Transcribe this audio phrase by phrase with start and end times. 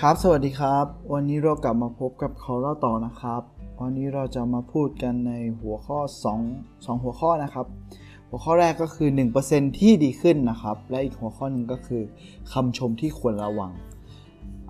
[0.00, 3.42] ครับ สวัสดีครับ วันนี้เรากลับมาพบกับเขาเล่าต่อนะครับ
[3.80, 5.98] วันนี้เราจะมาพูดกันในหัวข้อ
[6.42, 7.66] 2 2 หัวข้อนะครับ
[8.28, 9.08] หัวข้อแรกก็คือ
[9.44, 12.02] 1%ที่ดีขึ้นนะครับ และอีกหัวข้อหนึ่งก็คือ
[12.52, 13.72] คำชมที่ควรระวัง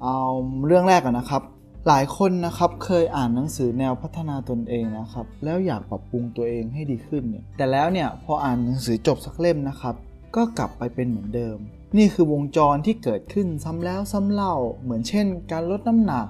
[0.03, 0.21] เอา
[0.67, 1.43] เรื่องแรกก่อนนะครับ
[1.89, 9.95] หลายคนนะครับเคยอ่านหนังสือแนวพัฒนาตนเองนะครับ แล้วอยากปรับปรุงตัวเองให้ดีขึ้นเนี่ย แต่แล้วเนี่ยพออ่านหนังสือจบสักเล่มนะครับ
[10.37, 11.59] ก็กลับไปเป็นเหมือนเดิม
[11.97, 16.27] นี่คือวงจรที่เกิดขึ้นซ้ำแล้วซ้ำเล่า เหมือนเช่น การลดน้ำหนัก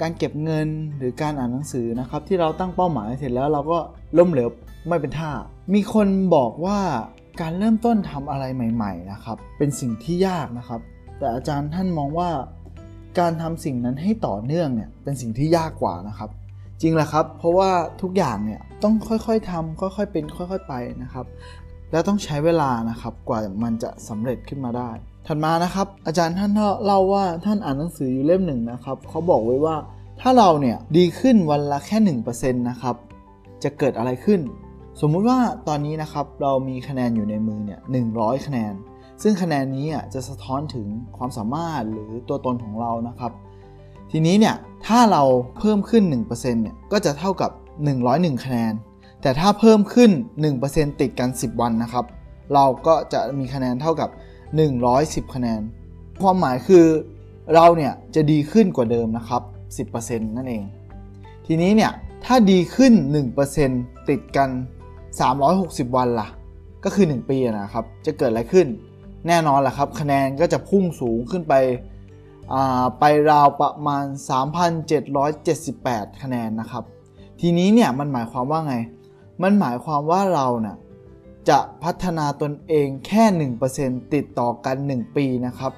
[0.00, 3.78] การเก็บเงินหรือการอ่านหนังสือนะครับ ที่เราตั้งเป้าหมายเสร็จแล้วเราก็
[4.18, 4.48] ล้มเหลว
[4.88, 5.30] ไม่เป็นท่า
[5.74, 6.78] มีคนบอกว่า
[7.40, 10.80] การเริ่มต้นทำอะไรใหม่ ๆ นะครับ เป็นสิ่งที่ยากนะครับ
[11.18, 12.30] แต่อาจารย์ท่านมองว่า
[13.18, 16.30] การทำสิ่งนั้นให้ต่อเนื่องเนี่ยเป็นสิ่งที่ยากกว่านะครับ
[16.80, 17.70] จริงแหละครับ เพราะว่า
[18.02, 21.26] ทุกอย่างเนี่ยต้องค่อยๆทำค่อยๆเป็น ค่อย ๆ ไปนะครับ
[21.96, 24.90] แล้วต้องใช้เวลานะครับกว่ามันจะสำเร็จขึ้นมาได้
[25.26, 26.50] ถัดมานะครับอาจารย์ท่าน
[26.84, 29.76] เล่าว่าท่านอ่านหนังสืออยู่เล่มหนึ่งนะครับเขาบอกไว้ว่า
[30.20, 32.96] ถ้าเราเนี่ยดีขึ้นวันละแค่1%นะครับ
[33.62, 34.40] จะเกิดอะไรขึ้น
[35.00, 37.80] สมมุติว่าตอนนี้นะครับเรามีคะแนนอยู่ในมือเนี่ย
[38.12, 38.74] 100 คะแนน
[39.22, 40.86] ซึ่งคะแนนนี้จะสะท้อนถึง
[41.16, 43.32] ความสามารถหรือตัวตนของเรานะครับ
[44.10, 45.22] ทีนี้เนี่ยถ้าเรา
[45.58, 47.50] เพิ่มขึ้น1%เนี่ยก็จะเท่ากับ
[47.96, 48.72] 101 คะแนน
[49.22, 50.10] แต่ถ้าเพิ่มขึ้น
[50.54, 52.04] 1%ติดกัน 10 วันนะครับ
[52.54, 54.10] เราก็จะมีคะแนนเท่ากับ
[54.72, 55.60] 110 คะแนน
[56.22, 56.84] ความหมายคือ
[57.54, 59.42] เราเนี่ยจะดีขึ้นกว่าเดิมนะครับ
[59.92, 60.64] 10%นั่นเอง
[61.46, 61.92] ทีนี้เนี่ย
[62.24, 62.92] ถ้าดีขึ้น
[63.52, 64.50] 1%ติดกัน
[65.22, 66.28] 360 วันล่ะ
[66.84, 68.66] ก็คือ 1 ปีนะครับ จะเกิดอะไรขึ้น
[69.26, 71.54] แน่นอนแหละครับ คะแนนก็จะพุ่งสูงขึ้นไป
[72.98, 74.04] ไปราวประมาณ
[74.92, 76.84] 3,778 คะแนนนะครับ
[77.40, 78.74] ทีนี้เนี่ยมันหมายความว่าไง
[79.42, 80.76] มันหมายความว่าเรานะ่ะ
[81.48, 83.24] จะพัฒนาตนเองแค่
[83.74, 85.72] 1%ติดต่อกัน 1 ปีนะครับ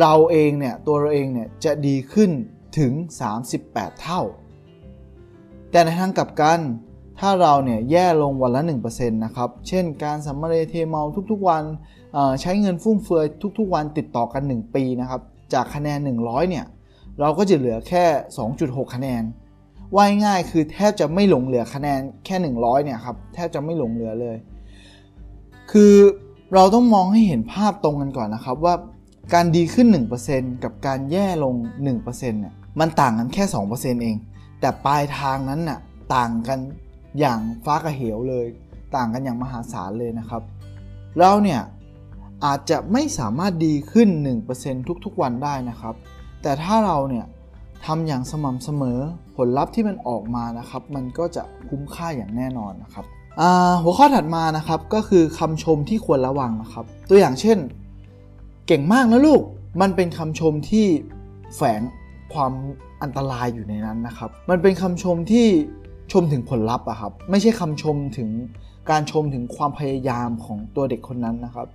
[0.00, 2.30] เราเองเนี่ยตัวเราเองเนี่ยจะดีขึ้น
[2.78, 2.92] ถึง
[3.46, 4.22] 38 เท่า
[5.70, 6.60] แต่ในทางกลับกัน
[7.18, 11.62] ถ้าเราเนี่ยแย่ลงวันละ 1%นะครับ เช่นการสัมมาเรเทเมาทุกๆวัน
[12.40, 13.26] ใช้เงินฟุ่มเฟือย
[13.58, 15.20] ทุกๆวันติดต่อกัน 1 ปีนะครับ
[15.52, 16.66] จากคะแนน 100 เนี่ย
[17.20, 18.04] เราก็จะเหลือแค่
[18.50, 19.22] 2.6 คะแนน
[19.96, 24.36] ว่ายง่ายคือแทบจะไม่หลงเหลือคะแนนแค่ 100เนี่ยครับแทบจะไม่หลงเหลือเลย
[25.70, 25.94] คือ
[26.54, 28.74] เราต้องมองให้เห็นภาพตรงกันก่อนนะครับว่า
[29.34, 29.86] การดีขึ้น
[30.26, 31.54] 1%กับการแย่ลง
[31.94, 33.44] 1%เนี่ยมันต่างกันแค่
[33.74, 34.16] 2%เอง
[34.60, 35.78] แต่ปลายทางนั้นน่ะ
[36.14, 36.58] ต่างกัน
[37.20, 38.46] อย่างฟ้ากับเหวเลย
[38.96, 40.42] ต่างกันอย่างมหาศาลเลยนะครับ
[41.18, 41.60] เราเนี่ย
[42.44, 44.08] อาจจะไม่สามารถดีขึ้น
[44.48, 45.94] 1%ทุกๆวันได้นะครับ
[46.42, 47.26] แต่ถ้าเราเนี่ย
[47.86, 48.98] ทำอย่างสม่ำเสมอ
[49.36, 53.04] ผลลัพธ์ที่มันออกมานะครับ มันก็จะคุ้มค่าอย่างแน่นอนนะครับ
[53.82, 57.58] หัวข้อถัดมานะครับก็คือคำชมที่ควรระวังนะครับ ตัวอย่างเช่น
[58.66, 59.42] เก่งมากนะลูก
[59.80, 60.86] มันเป็นคำชมที่
[61.56, 61.80] แฝง
[62.34, 62.52] ความ
[63.02, 65.46] อันตรายอยู่ในนั้นนะครับ มันเป็นคำชมที่
[66.12, 68.28] ชมถึงผลลัพธ์อะครับ ไม่ใช่คำชมถึง
[68.90, 71.66] การชมถึงความพยายามของตัวเด็กคนนั้นนะครับ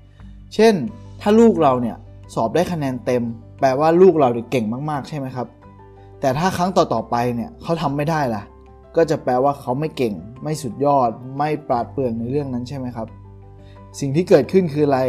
[0.56, 0.74] เช่น
[1.22, 1.98] ถ้าลูกเราเนี่ย
[2.34, 3.24] สอบได้คะแนนเต็ม
[3.60, 5.48] แปลว่าลูกเราเก่งมากๆ ใช่ไหมครับ
[6.24, 8.44] แต่ถ้าครั้งต่อๆไปเนี่ยเขาทำไม่ได้ล่ะ
[8.96, 10.14] ก็จะแปลว่าเขาไม่เก่ง
[10.44, 13.08] ไม่สุดยอด ไม่ปราดเปรื่องในเรื่องนั้นใช่ไหมครับ
[14.00, 15.00] สิ่งที่เกิดขึ้นคืออะไร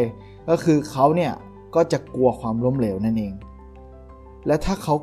[0.49, 1.33] ก็คือเขาเนี่ย
[1.75, 3.33] ก็จะกลัวความล้มเหลวนั่นเอง
[4.47, 4.95] และถ้าเขา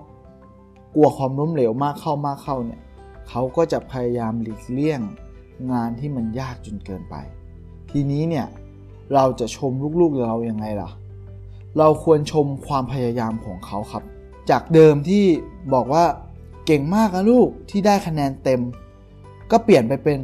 [0.94, 2.80] กลัวความล้มเหลวมากเข้ามากเข้าเนี่ย
[3.28, 5.00] เขาก็จะพยายามหลีกเลี่ยง
[5.72, 7.14] งานที่มันยากจนเกินไป
[7.90, 8.46] ทีนี้เนี่ย
[9.14, 10.90] เราจะชมลูกๆเรายังไงล่ะ
[11.78, 14.04] เราควรชมความพยายามของเขาครับ
[14.50, 15.25] จากเดิมที่
[15.75, 16.04] บอกว่า
[16.66, 18.60] เก่งมากนะลูกที่ได้คะแนนเต็ม
[19.50, 20.20] ก็เปลี่ยนไปเป็น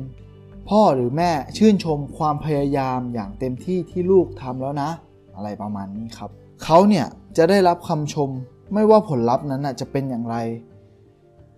[0.68, 4.90] พ่อหรือแม่ชื่นชมความพยายามอย่างเต็มที่ที่ลูกทำแล้วนะ
[5.36, 6.30] อะไรประมาณนี้ครับ
[6.64, 8.30] เขาเนี่ยจะได้รับคำชม
[8.74, 10.36] ไม่ว่าผลลัพธ์นั้นจะเป็นอย่างไร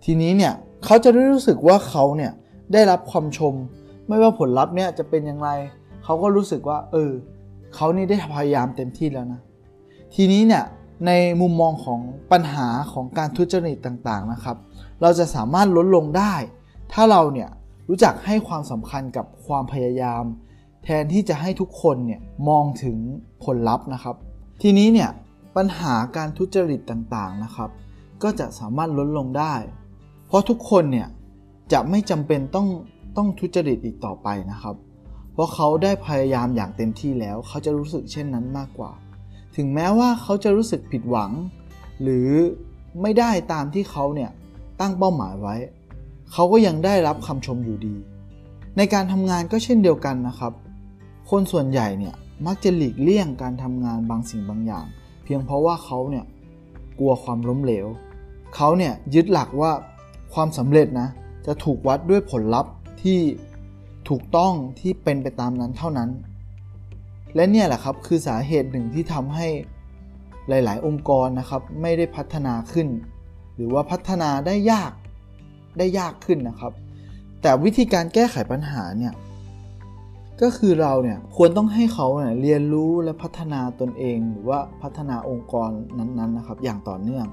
[0.03, 0.53] ทีนี้เนี่ย
[0.85, 2.31] เขาจะได้รู้สึกว่าเขาเนี่ย
[2.73, 3.53] ได้รับความชม
[4.07, 5.49] ไม่ว่าผลลัพธ์เนี่ยจะเป็นอย่างไร
[6.03, 7.11] เขาก็รู้สึกว่า เออ
[7.75, 9.41] เขานี่ได้พยายามเต็มที่แล้วนะ
[10.15, 10.63] ทีนี้เนี่ย
[11.05, 11.11] ใน
[11.41, 11.99] มุมมองของ
[12.31, 14.57] ปัญหาของการทุจริตต่างๆนะครับ
[15.01, 16.33] เราจะสามารถลดลงได้
[16.93, 17.49] ถ้าเราเนี่ย
[17.89, 20.23] รู้จักให้ความสำคัญกับความพยายาม
[20.83, 22.97] แทนที่จะให้ทุกคนเนี่ยมองถึง
[23.43, 24.15] ผลลัพธ์นะครับ
[24.61, 25.09] ทีนี้เนี่ย
[25.55, 27.69] ปัญหาการทุจริตต่างๆนะครับ
[28.23, 29.53] ก็จะสามารถลดลงได้
[30.27, 31.07] เพราะทุกคนเนี่ย
[31.73, 32.67] จะไม่จำเป็นต้อง
[33.17, 34.75] ต้องทุจริตอีกต่อไปนะครับ
[35.33, 38.91] เพราะเขาได้พยายามอย่างเต็มที่แล้ว เขาจะรู้สึกเช่นนั้นมากกว่า
[39.55, 41.31] ถึงแม้ว่าเขาจะรู้สึกผิดหวัง
[42.01, 42.29] หรือ
[43.01, 44.31] ไม่ได้ตามที่เขาเนี่ย
[44.79, 45.55] ตั้งเป้าหมายไว้
[46.31, 47.95] เขาก็ยังได้รับคำชมอยู่ดี
[48.77, 50.53] ในการทำงานก็เช่นเดียวกันนะครับ
[51.29, 52.15] คนส่วนใหญ่เนี่ย
[52.45, 54.85] มักจะหลีกเลี่ยงการทำงานบางสิ่งบางอย่าง
[55.23, 56.25] เพียงเพราะว่าเขาเนี่ย
[56.99, 57.87] กลัวความล้มเหลว
[58.55, 59.71] เขาเนี่ยยึดหลักว่า
[60.33, 61.09] ความสำเร็จนะ
[61.45, 63.19] จะถูกวัดด้วยผลลัพธ์ที่
[64.09, 66.09] ถูกต้องที่เป็นไปตามนั้นเท่านั้น
[67.35, 69.47] และเนี่ยแหละครับคือสาเหตุหนึ่งที่ทำให้
[70.49, 72.87] หลาย ๆ องค์กรนะครับไม่ได้พัฒนาขึ้น
[73.55, 74.91] หรือว่าพัฒนาได้ยาก
[75.77, 76.73] ได้ยากขึ้นนะครับ
[77.41, 79.13] แต่วิธีการแก้ไขปัญหาเนี่ย
[80.41, 87.25] ก็คือเราเนี่ยควรต้องให้เขาเนี่ยเรียนรู้และพัฒนาตนเอง หรือว่าพัฒนาองค์กรนั้นๆนะครับ อย่างต่อเนื่อง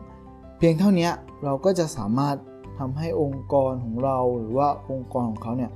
[0.59, 1.11] เพียงเท่านี้
[1.45, 2.37] เราก็จะสามารถ
[2.79, 5.71] ทำให้องค์กรของเราหรือว่าองค์กรของเขาเนี่ย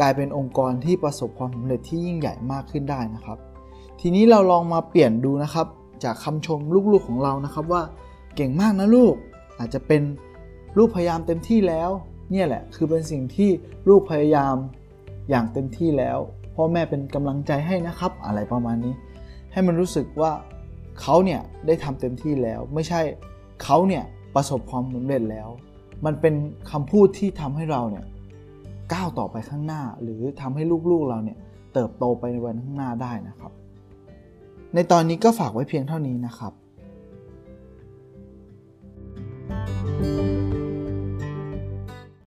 [0.00, 3.38] กลายเป็นองค์กรที่ประสบความสำเร็จที่ยิ่งใหญ่มากขึ้นได้นะครับ
[4.00, 5.66] ทีนี้เราลองมาเปลี่ยนดูนะครับ
[6.04, 6.60] จากคำชม
[6.92, 7.82] ลูกๆของเรานะครับว่า
[8.36, 9.14] เก่งมากนะลูก
[9.58, 10.02] อาจจะเป็น
[10.76, 11.90] ลูกพยายามเต็มที่แล้ว
[12.30, 13.50] เนี่ยแหละคือเป็นสิ่งที่
[13.88, 14.54] ลูกพยายาม
[15.30, 16.18] อย่างเต็มที่แล้ว
[16.54, 18.94] พ่อแม่เป็นกำลังใจให้นะครับ อะไรประมาณนี้
[19.52, 20.32] ให้มันรู้สึกว่า
[21.00, 23.00] เขาเนี่ยได้ทำเต็มที่แล้ว ไม่ใช่
[23.62, 24.04] เขาเนี่ย
[24.34, 25.48] ประสบความสำเร็จแล้ว
[26.04, 26.34] มันเป็น
[26.70, 28.04] คำพูดที่ทำให้เราเนี่ย
[28.92, 31.38] ก้าวต่อไปข้างหน้า หรือทำให้ลูกๆเราเนี่ย
[31.74, 33.52] เติบโตไปในวันข้างหน้าได้นะครับ
[34.74, 36.52] ในตอนนี้ก็ฝากไว้เพียงเท่านี้นะครับ